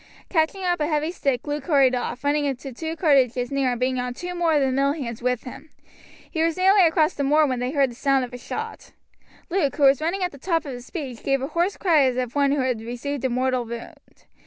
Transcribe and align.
Catching 0.29 0.63
up 0.63 0.79
a 0.79 0.87
heavy 0.87 1.11
stick 1.11 1.45
Luke 1.45 1.65
hurried 1.65 1.93
off, 1.93 2.23
running 2.23 2.45
into 2.45 2.73
two 2.73 2.95
cottages 2.95 3.51
near 3.51 3.69
and 3.69 3.79
bringing 3.79 4.01
on 4.01 4.15
two 4.15 4.33
more 4.33 4.55
of 4.55 4.61
the 4.61 4.71
mill 4.71 4.93
hands 4.93 5.21
with 5.21 5.43
him. 5.43 5.69
He 6.31 6.41
was 6.41 6.57
nearly 6.57 6.83
across 6.87 7.13
the 7.13 7.23
moor 7.23 7.45
when 7.45 7.59
they 7.59 7.69
heard 7.69 7.91
the 7.91 7.95
sound 7.95 8.25
of 8.25 8.33
a 8.33 8.39
shot. 8.39 8.93
Luke, 9.51 9.75
who 9.75 9.83
was 9.83 10.01
running 10.01 10.23
at 10.23 10.31
the 10.31 10.39
top 10.39 10.65
of 10.65 10.71
his 10.73 10.87
speed, 10.87 11.21
gave 11.21 11.43
a 11.43 11.49
hoarse 11.49 11.77
cry 11.77 12.01
as 12.05 12.17
of 12.17 12.33
one 12.33 12.51
who 12.51 12.61
had 12.61 12.81
received 12.81 13.23
a 13.25 13.29
mortal 13.29 13.63
wound. 13.63 14.25